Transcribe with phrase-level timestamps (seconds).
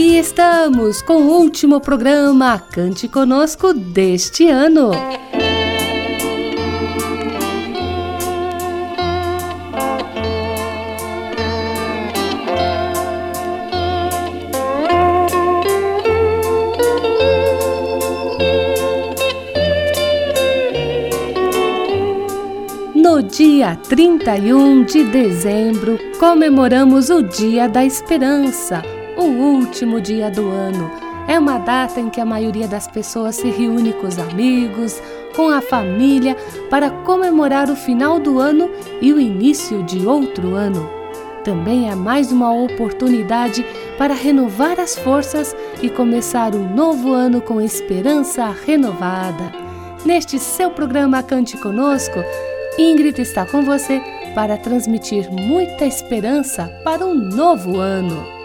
[0.00, 4.92] Aqui estamos com o último programa Cante Conosco deste ano.
[22.94, 28.82] No dia 31 de dezembro, comemoramos o Dia da Esperança,
[29.20, 30.90] o último dia do ano.
[31.28, 35.00] É uma data em que a maioria das pessoas se reúne com os amigos,
[35.36, 36.36] com a família,
[36.68, 40.88] para comemorar o final do ano e o início de outro ano.
[41.44, 43.64] Também é mais uma oportunidade
[43.96, 49.52] para renovar as forças e começar um novo ano com esperança renovada.
[50.04, 52.18] Neste seu programa Cante Conosco,
[52.78, 54.02] Ingrid está com você
[54.34, 58.39] para transmitir muita esperança para um novo ano.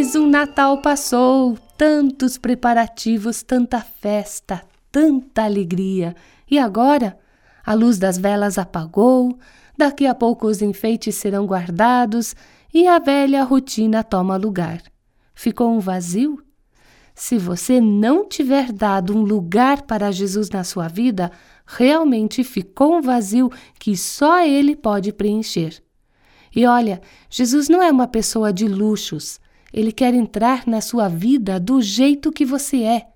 [0.00, 6.16] Mais um Natal passou, tantos preparativos, tanta festa, tanta alegria.
[6.50, 7.18] E agora?
[7.66, 9.38] A luz das velas apagou,
[9.76, 12.34] daqui a pouco os enfeites serão guardados
[12.72, 14.82] e a velha rotina toma lugar.
[15.34, 16.42] Ficou um vazio?
[17.14, 21.30] Se você não tiver dado um lugar para Jesus na sua vida,
[21.66, 25.78] realmente ficou um vazio que só Ele pode preencher.
[26.56, 29.38] E olha, Jesus não é uma pessoa de luxos.
[29.72, 33.06] Ele quer entrar na sua vida do jeito que você é.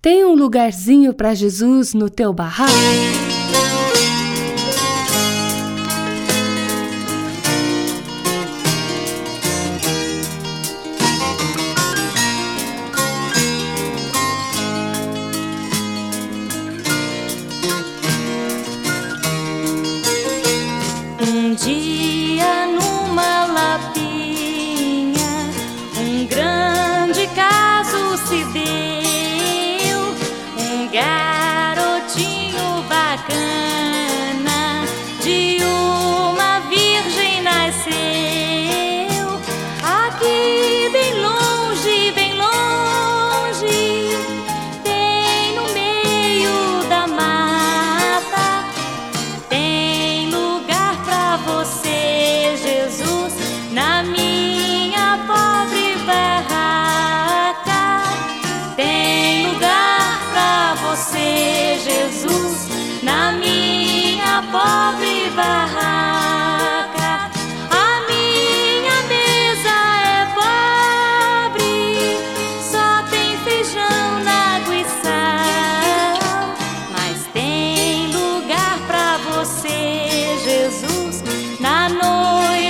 [0.00, 3.35] Tem um lugarzinho para Jesus no teu barraco?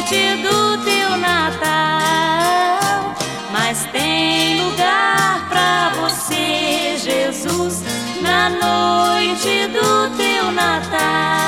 [0.06, 1.66] Noite do teu Natal.
[3.50, 7.82] Mas tem lugar pra você, Jesus,
[8.22, 11.45] na noite do teu Natal.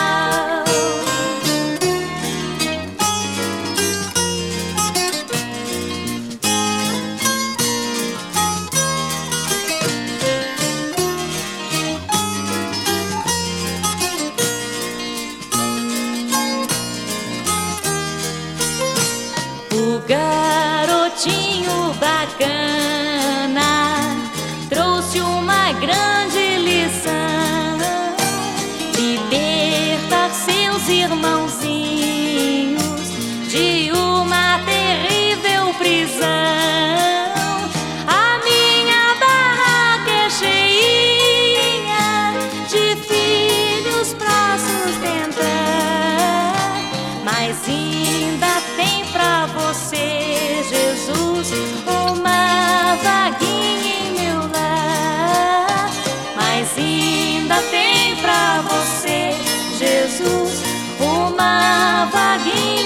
[59.79, 60.65] Jesus,
[61.01, 62.78] uma vaguinha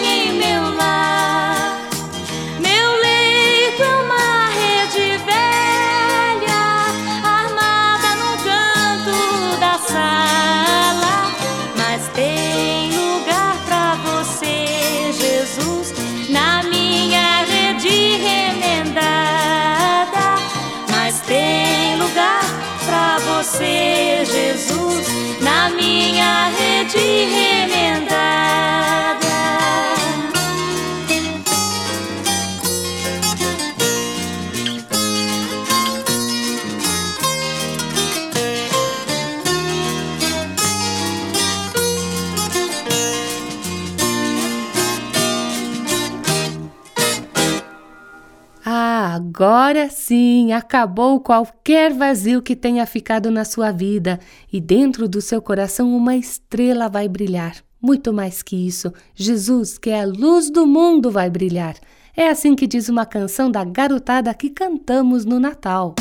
[49.43, 54.21] agora sim, acabou qualquer vazio que tenha ficado na sua vida
[54.53, 57.57] e dentro do seu coração uma estrela vai brilhar.
[57.81, 61.75] Muito mais que isso, Jesus, que é a luz do mundo, vai brilhar.
[62.17, 65.97] É assim que diz uma canção da garotada que cantamos no Natal.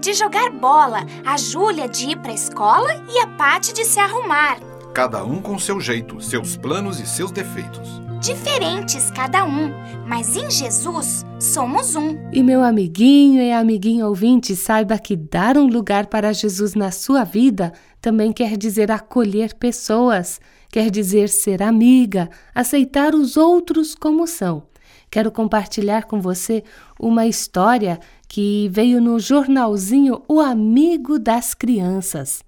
[0.00, 4.58] De jogar bola, a Júlia de ir pra escola e a Paty de se arrumar.
[4.94, 8.00] Cada um com seu jeito, seus planos e seus defeitos.
[8.20, 9.72] Diferentes cada um,
[10.06, 12.18] mas em Jesus somos um.
[12.32, 17.24] E meu amiguinho e amiguinha ouvinte, saiba que dar um lugar para Jesus na sua
[17.24, 24.69] vida também quer dizer acolher pessoas, quer dizer ser amiga, aceitar os outros como são.
[25.10, 26.62] Quero compartilhar com você
[26.98, 27.98] uma história
[28.28, 32.44] que veio no jornalzinho O Amigo das Crianças.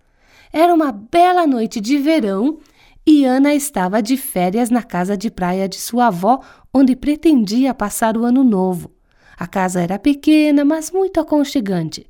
[0.53, 2.59] Era uma bela noite de verão
[3.05, 6.41] e Ana estava de férias na casa de praia de sua avó,
[6.73, 8.93] onde pretendia passar o ano novo.
[9.37, 12.07] A casa era pequena, mas muito aconchegante.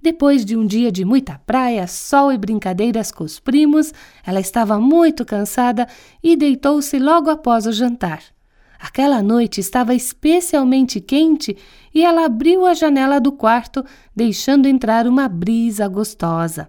[0.00, 3.94] Depois de um dia de muita praia, sol e brincadeiras com os primos,
[4.26, 5.86] ela estava muito cansada
[6.20, 8.20] e deitou-se logo após o jantar.
[8.82, 11.56] Aquela noite estava especialmente quente
[11.94, 13.84] e ela abriu a janela do quarto,
[14.14, 16.68] deixando entrar uma brisa gostosa.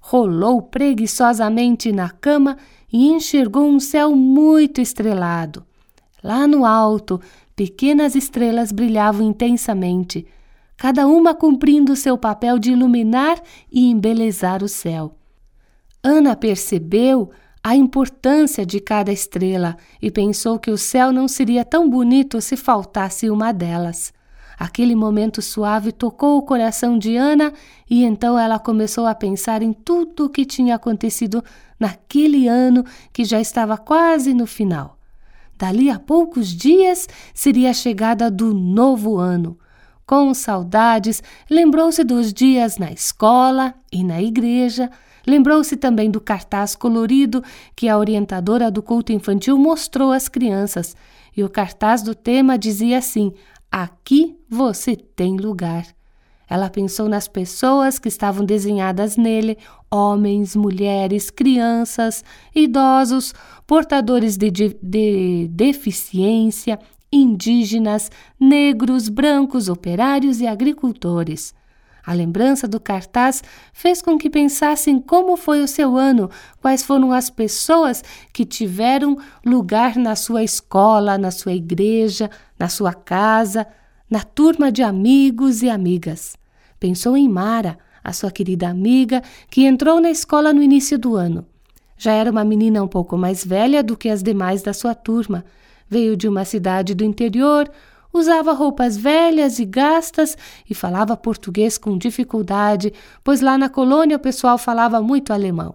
[0.00, 2.56] Rolou preguiçosamente na cama
[2.90, 5.66] e enxergou um céu muito estrelado.
[6.22, 7.20] Lá no alto,
[7.54, 10.26] pequenas estrelas brilhavam intensamente,
[10.78, 13.38] cada uma cumprindo seu papel de iluminar
[13.70, 15.14] e embelezar o céu.
[16.02, 17.30] Ana percebeu
[17.66, 22.58] a importância de cada estrela e pensou que o céu não seria tão bonito se
[22.58, 24.12] faltasse uma delas.
[24.58, 27.54] Aquele momento suave tocou o coração de Ana
[27.88, 31.42] e então ela começou a pensar em tudo o que tinha acontecido
[31.80, 34.98] naquele ano que já estava quase no final.
[35.56, 39.58] Dali a poucos dias seria a chegada do novo ano.
[40.04, 44.90] Com saudades, lembrou-se dos dias na escola e na igreja.
[45.26, 47.42] Lembrou-se também do cartaz colorido
[47.74, 50.96] que a orientadora do culto infantil mostrou às crianças.
[51.36, 53.32] E o cartaz do tema dizia assim:
[53.70, 55.86] Aqui você tem lugar.
[56.48, 59.58] Ela pensou nas pessoas que estavam desenhadas nele:
[59.90, 62.22] homens, mulheres, crianças,
[62.54, 63.34] idosos,
[63.66, 66.78] portadores de, de, de deficiência,
[67.10, 71.54] indígenas, negros, brancos, operários e agricultores.
[72.06, 73.42] A lembrança do cartaz
[73.72, 76.30] fez com que pensassem como foi o seu ano,
[76.60, 82.92] quais foram as pessoas que tiveram lugar na sua escola, na sua igreja, na sua
[82.92, 83.66] casa,
[84.10, 86.36] na turma de amigos e amigas.
[86.78, 91.46] Pensou em Mara, a sua querida amiga, que entrou na escola no início do ano.
[91.96, 95.42] Já era uma menina um pouco mais velha do que as demais da sua turma.
[95.88, 97.70] Veio de uma cidade do interior,
[98.14, 100.38] usava roupas velhas e gastas
[100.70, 102.92] e falava português com dificuldade,
[103.24, 105.74] pois lá na colônia o pessoal falava muito alemão.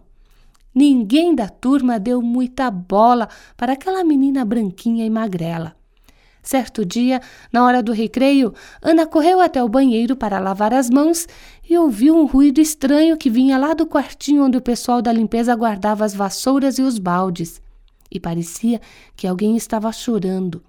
[0.74, 3.28] Ninguém da turma deu muita bola
[3.58, 5.76] para aquela menina branquinha e magrela.
[6.42, 11.28] Certo dia, na hora do recreio, Ana correu até o banheiro para lavar as mãos
[11.70, 15.54] e ouviu um ruído estranho que vinha lá do quartinho onde o pessoal da limpeza
[15.54, 17.62] guardava as vassouras e os baldes.
[18.10, 18.80] E parecia
[19.16, 20.64] que alguém estava chorando.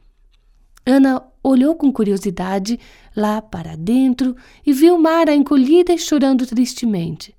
[0.84, 2.78] Ana olhou com curiosidade
[3.16, 7.34] lá para dentro e viu Mara encolhida e chorando tristemente.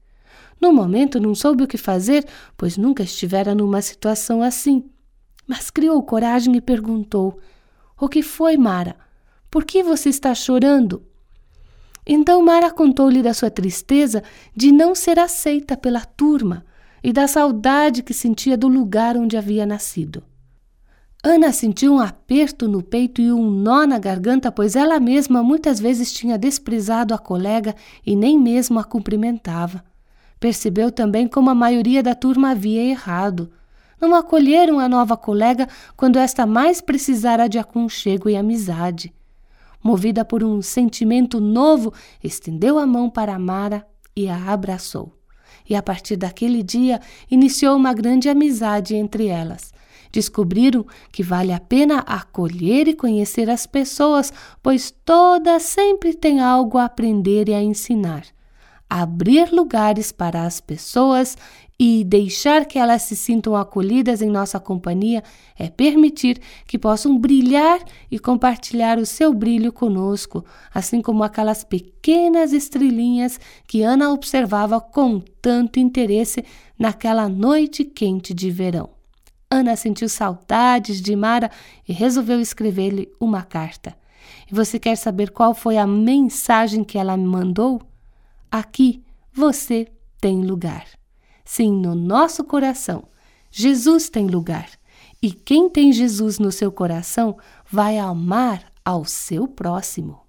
[0.59, 4.85] No momento não soube o que fazer, pois nunca estivera numa situação assim.
[5.47, 7.39] Mas criou coragem e perguntou:
[7.99, 8.95] O que foi, Mara?
[9.49, 11.03] Por que você está chorando?
[12.05, 14.23] Então Mara contou-lhe da sua tristeza
[14.55, 16.65] de não ser aceita pela turma
[17.03, 20.23] e da saudade que sentia do lugar onde havia nascido.
[21.23, 25.79] Ana sentiu um aperto no peito e um nó na garganta, pois ela mesma muitas
[25.79, 29.83] vezes tinha desprezado a colega e nem mesmo a cumprimentava.
[30.39, 33.51] Percebeu também como a maioria da turma havia errado.
[34.01, 39.13] Não acolheram a nova colega quando esta mais precisara de aconchego e amizade.
[39.83, 43.85] Movida por um sentimento novo, estendeu a mão para Mara
[44.15, 45.15] e a abraçou.
[45.69, 46.99] E a partir daquele dia
[47.29, 49.71] iniciou uma grande amizade entre elas.
[50.11, 56.77] Descobriram que vale a pena acolher e conhecer as pessoas, pois todas sempre têm algo
[56.77, 58.25] a aprender e a ensinar.
[58.89, 61.37] Abrir lugares para as pessoas
[61.83, 65.23] e deixar que elas se sintam acolhidas em nossa companhia
[65.57, 67.79] é permitir que possam brilhar
[68.11, 75.19] e compartilhar o seu brilho conosco, assim como aquelas pequenas estrelinhas que Ana observava com
[75.41, 76.45] tanto interesse
[76.77, 79.00] naquela noite quente de verão.
[79.51, 81.51] Ana sentiu saudades de Mara
[81.85, 83.93] e resolveu escrever-lhe uma carta.
[84.49, 87.81] E você quer saber qual foi a mensagem que ela me mandou?
[88.49, 89.03] Aqui
[89.33, 89.87] você
[90.21, 90.85] tem lugar.
[91.43, 93.03] Sim, no nosso coração.
[93.51, 94.69] Jesus tem lugar.
[95.21, 97.37] E quem tem Jesus no seu coração
[97.69, 100.21] vai amar ao seu próximo.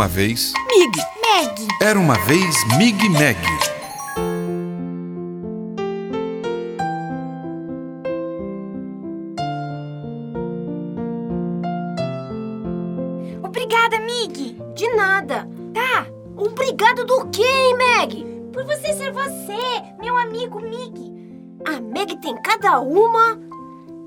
[0.00, 0.54] Uma vez.
[0.66, 1.68] Mig, Meg.
[1.78, 3.36] Era uma vez Mig Meg.
[13.42, 14.56] Obrigada, Mig.
[14.74, 15.46] De nada.
[15.74, 16.06] Tá.
[16.34, 18.24] Obrigado do quê, hein, Meg?
[18.54, 20.94] Por você ser você, meu amigo Mig.
[21.66, 23.38] A Meg tem cada uma.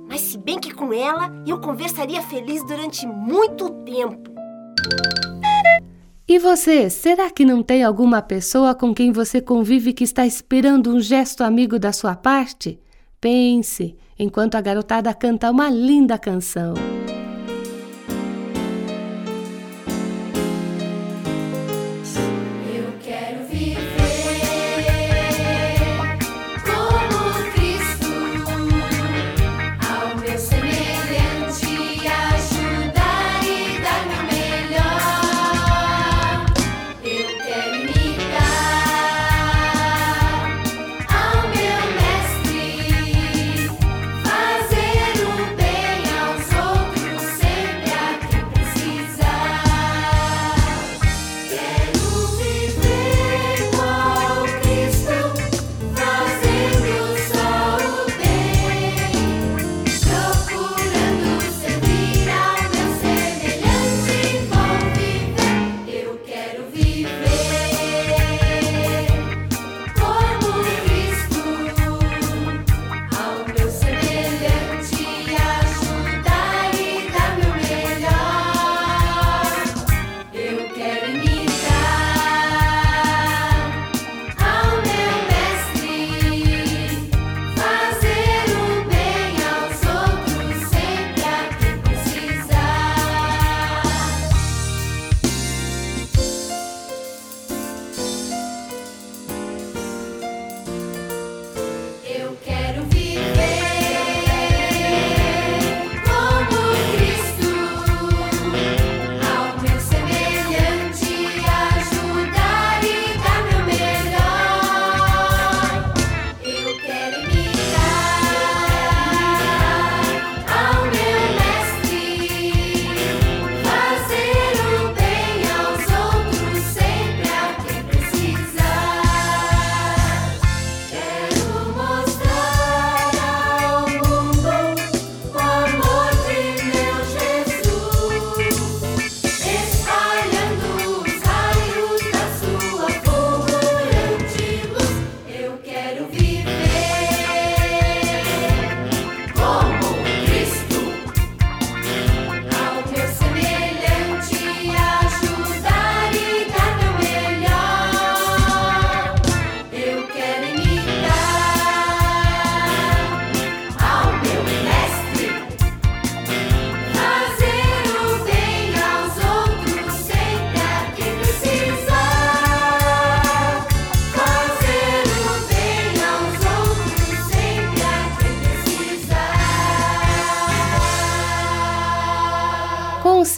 [0.09, 4.33] Mas se bem que com ela eu conversaria feliz durante muito tempo.
[6.25, 10.89] E você, será que não tem alguma pessoa com quem você convive que está esperando
[10.89, 12.79] um gesto amigo da sua parte?
[13.19, 16.75] Pense, enquanto a garotada canta uma linda canção.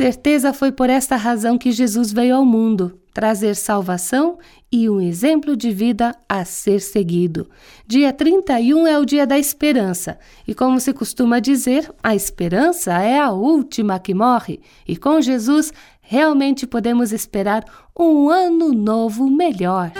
[0.05, 4.37] certeza foi por esta razão que Jesus veio ao mundo trazer salvação
[4.71, 7.49] e um exemplo de vida a ser seguido.
[7.87, 13.19] Dia 31 é o dia da esperança, e como se costuma dizer, a esperança é
[13.19, 17.63] a última que morre, e com Jesus realmente podemos esperar
[17.97, 19.91] um ano novo melhor.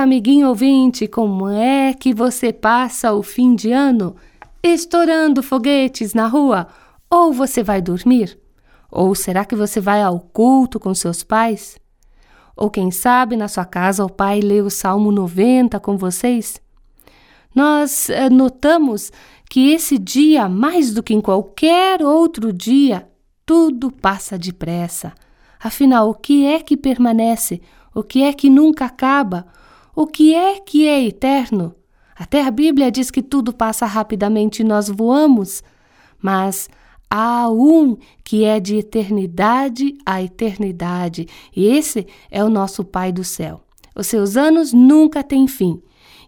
[0.00, 4.16] Amiguinho ouvinte, como é que você passa o fim de ano?
[4.62, 6.66] Estourando foguetes na rua?
[7.10, 8.38] Ou você vai dormir?
[8.90, 11.78] Ou será que você vai ao culto com seus pais?
[12.56, 16.60] Ou quem sabe na sua casa o pai lê o Salmo 90 com vocês?
[17.54, 19.12] Nós eh, notamos
[19.48, 23.08] que esse dia, mais do que em qualquer outro dia,
[23.44, 25.12] tudo passa depressa.
[25.62, 27.60] Afinal, o que é que permanece?
[27.94, 29.46] O que é que nunca acaba?
[29.94, 31.74] O que é que é eterno?
[32.16, 35.62] Até a Bíblia diz que tudo passa rapidamente e nós voamos.
[36.20, 36.68] Mas
[37.10, 43.24] há um que é de eternidade a eternidade, e esse é o nosso Pai do
[43.24, 43.62] céu.
[43.96, 45.82] Os seus anos nunca têm fim.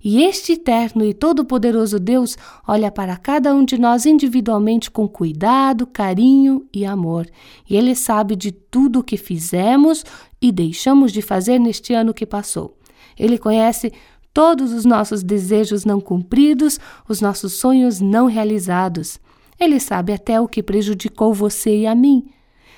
[0.05, 5.87] E este eterno e todo-poderoso Deus olha para cada um de nós individualmente com cuidado,
[5.87, 7.29] carinho e amor.
[7.71, 10.05] E Ele sabe de tudo o que fizemos
[10.41, 12.77] e deixamos de fazer neste ano que passou.
[13.19, 13.93] Ele conhece
[14.33, 19.21] todos os nossos desejos não cumpridos, os nossos sonhos não realizados.
[19.59, 22.31] Ele sabe até o que prejudicou você e a mim.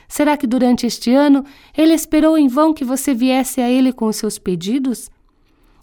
[0.09, 1.45] Será que durante este ano
[1.77, 5.11] ele esperou em vão que você viesse a ele com os seus pedidos?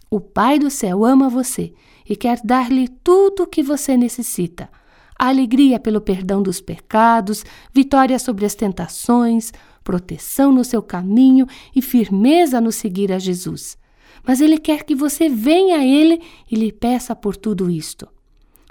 [0.09, 1.73] O Pai do céu ama você
[2.07, 4.69] e quer dar-lhe tudo o que você necessita:
[5.17, 9.51] alegria pelo perdão dos pecados, vitória sobre as tentações,
[9.83, 13.77] proteção no seu caminho e firmeza no seguir a Jesus.
[14.25, 18.07] Mas Ele quer que você venha a Ele e lhe peça por tudo isto.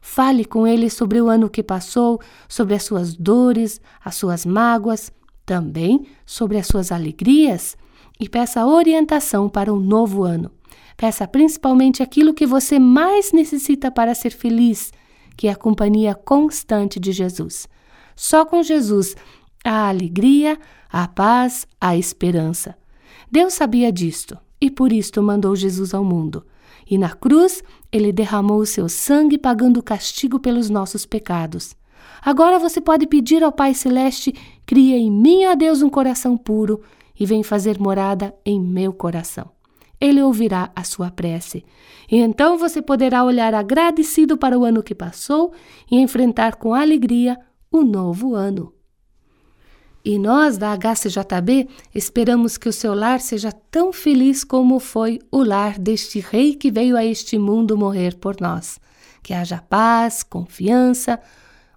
[0.02, 5.12] Fale com Ele sobre o ano que passou, sobre as suas dores, as suas mágoas,
[5.44, 7.76] também sobre as suas alegrias
[8.18, 10.50] e peça orientação para um novo ano.
[10.96, 14.92] Peça principalmente aquilo que você mais necessita para ser feliz,
[15.36, 17.66] que é a companhia constante de Jesus.
[18.14, 19.16] Só com Jesus
[19.64, 20.58] há alegria,
[20.92, 22.76] a paz, a esperança.
[23.30, 26.44] Deus sabia disto e por isto mandou Jesus ao mundo.
[26.88, 31.76] E na cruz ele derramou o seu sangue pagando o castigo pelos nossos pecados.
[32.22, 34.34] Agora você pode pedir ao Pai Celeste:
[34.66, 36.80] cria em mim, ó Deus, um coração puro
[37.18, 39.50] e vem fazer morada em meu coração
[40.00, 41.64] ele ouvirá a sua prece.
[42.10, 45.52] E então você poderá olhar agradecido para o ano que passou
[45.90, 47.38] e enfrentar com alegria
[47.70, 48.72] o novo ano.
[50.04, 55.42] E nós, da HCJB, esperamos que o seu lar seja tão feliz como foi o
[55.42, 58.80] lar deste rei que veio a este mundo morrer por nós.
[59.22, 61.20] Que haja paz, confiança,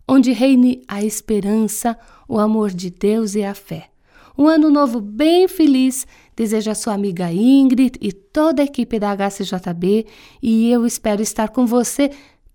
[0.07, 3.89] onde reine a esperança, o amor de Deus e a fé.
[4.37, 10.07] Um ano novo bem feliz deseja sua amiga Ingrid e toda a equipe da HCJB
[10.41, 12.09] e eu espero estar com você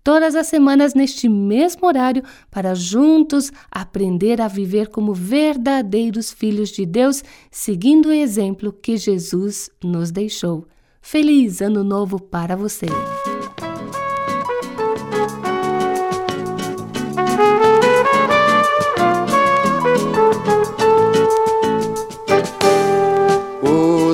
[0.09, 6.83] todas as semanas neste mesmo horário para juntos aprender a viver como verdadeiros filhos de
[6.83, 10.65] Deus, seguindo o exemplo que Jesus nos deixou.
[10.99, 12.87] Feliz Ano Novo para você!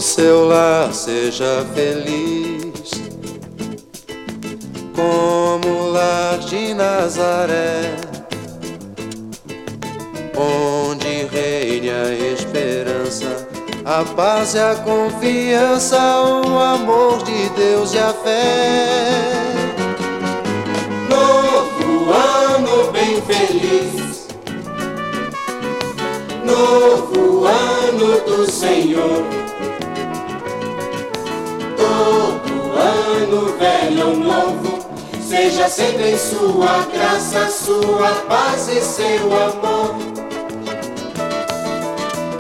[0.05, 2.54] seu lar seja feliz,
[4.95, 7.95] como lar de Nazaré,
[10.36, 13.47] onde reine a esperança,
[13.84, 19.43] a paz e a confiança, o amor de Deus e a fé.
[21.10, 24.27] Novo ano bem feliz,
[26.45, 29.45] novo ano do Senhor
[33.25, 34.74] ano velho novo,
[35.27, 39.95] seja sempre em sua graça, sua paz e seu amor.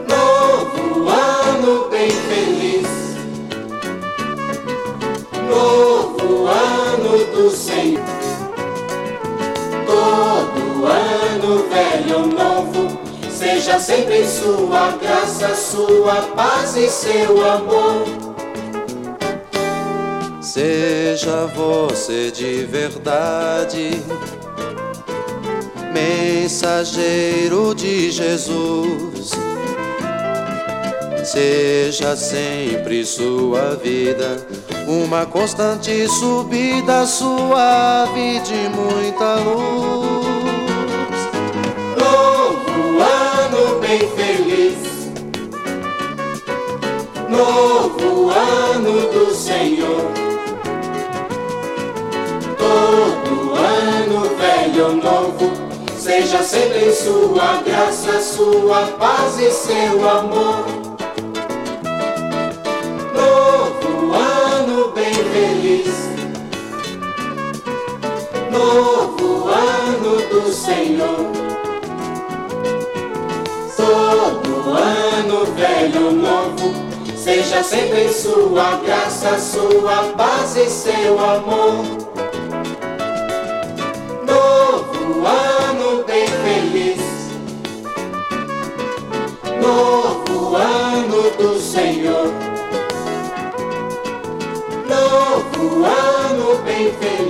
[0.07, 2.87] Novo ano bem feliz,
[5.49, 8.03] novo ano do Senhor.
[9.87, 12.99] Todo ano velho ou novo,
[13.31, 18.24] seja sempre em sua graça, sua paz e seu amor.
[20.55, 24.01] Seja você de verdade,
[25.93, 29.31] mensageiro de Jesus.
[31.25, 34.47] Seja sempre sua vida
[34.87, 40.25] uma constante subida suave de muita luz.
[41.99, 44.77] Novo ano bem feliz,
[47.29, 50.24] novo ano do Senhor
[52.75, 55.49] todo ano, velho novo,
[55.97, 60.65] seja sempre sua graça, sua paz e seu amor.
[63.13, 65.95] Novo ano bem feliz,
[68.51, 71.31] novo ano do Senhor.
[73.77, 76.85] Todo ano, velho novo,
[77.15, 81.94] Seja sempre sua graça, sua paz e seu amor.
[91.75, 92.31] Senhor.
[94.87, 97.24] Novo ano bem feliz.